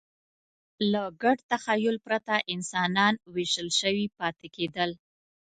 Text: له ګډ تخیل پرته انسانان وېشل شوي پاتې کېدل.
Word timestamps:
له 0.91 1.03
ګډ 1.23 1.37
تخیل 1.51 1.95
پرته 2.05 2.35
انسانان 2.53 3.13
وېشل 3.33 3.69
شوي 3.79 4.05
پاتې 4.17 4.47
کېدل. 4.55 4.89